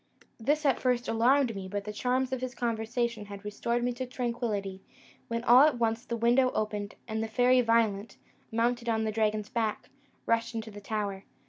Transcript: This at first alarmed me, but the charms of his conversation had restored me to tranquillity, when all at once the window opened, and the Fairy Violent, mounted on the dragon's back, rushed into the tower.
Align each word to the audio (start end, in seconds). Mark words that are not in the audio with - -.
This 0.39 0.65
at 0.65 0.79
first 0.79 1.07
alarmed 1.07 1.55
me, 1.55 1.67
but 1.67 1.83
the 1.83 1.93
charms 1.93 2.33
of 2.33 2.41
his 2.41 2.55
conversation 2.55 3.25
had 3.27 3.45
restored 3.45 3.83
me 3.83 3.93
to 3.93 4.07
tranquillity, 4.07 4.81
when 5.27 5.43
all 5.43 5.61
at 5.61 5.77
once 5.77 6.03
the 6.05 6.17
window 6.17 6.49
opened, 6.55 6.95
and 7.07 7.21
the 7.21 7.27
Fairy 7.27 7.61
Violent, 7.61 8.17
mounted 8.51 8.89
on 8.89 9.03
the 9.03 9.11
dragon's 9.11 9.49
back, 9.49 9.91
rushed 10.25 10.55
into 10.55 10.71
the 10.71 10.81
tower. 10.81 11.25